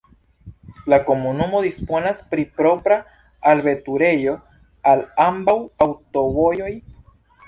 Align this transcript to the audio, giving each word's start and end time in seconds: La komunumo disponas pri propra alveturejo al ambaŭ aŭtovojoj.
La 0.91 0.97
komunumo 1.09 1.59
disponas 1.65 2.23
pri 2.31 2.45
propra 2.61 2.97
alveturejo 3.51 4.33
al 4.93 5.05
ambaŭ 5.27 5.55
aŭtovojoj. 5.87 6.71